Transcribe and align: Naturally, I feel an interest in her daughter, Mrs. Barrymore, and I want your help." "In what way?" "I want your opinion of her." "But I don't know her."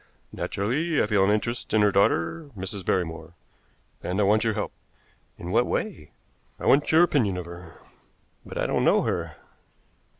Naturally, 0.31 0.99
I 0.99 1.05
feel 1.05 1.23
an 1.23 1.29
interest 1.29 1.75
in 1.75 1.83
her 1.83 1.91
daughter, 1.91 2.49
Mrs. 2.57 2.83
Barrymore, 2.83 3.35
and 4.01 4.19
I 4.19 4.23
want 4.23 4.43
your 4.43 4.55
help." 4.55 4.71
"In 5.37 5.51
what 5.51 5.67
way?" 5.67 6.09
"I 6.59 6.65
want 6.65 6.91
your 6.91 7.03
opinion 7.03 7.37
of 7.37 7.45
her." 7.45 7.75
"But 8.43 8.57
I 8.57 8.65
don't 8.65 8.83
know 8.83 9.03
her." 9.03 9.35